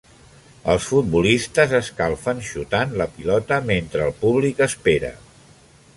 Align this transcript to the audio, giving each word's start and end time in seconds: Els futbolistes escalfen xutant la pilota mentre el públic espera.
Els 0.73 0.87
futbolistes 0.93 1.75
escalfen 1.81 2.41
xutant 2.49 2.97
la 3.03 3.09
pilota 3.19 3.61
mentre 3.69 4.09
el 4.11 4.19
públic 4.25 4.65
espera. 4.71 5.17